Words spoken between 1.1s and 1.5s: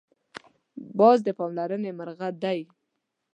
د